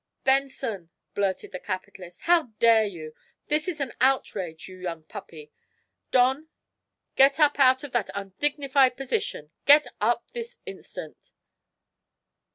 [0.23, 3.13] "Benson," blurted the capitalist, "how dare you?
[3.49, 5.51] This is an outrage, you young puppy!
[6.09, 6.49] Don,
[7.15, 9.51] get up out of that undignified position.
[9.67, 11.33] Get up this instant!"